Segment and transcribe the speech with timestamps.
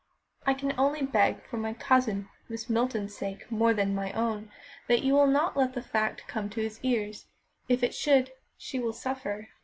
[0.47, 4.49] I can only beg, for my cousin Miss Milton's sake more than my own,
[4.87, 7.27] that you will not let the fact come to his ears;
[7.69, 9.49] if it should, she will suffer."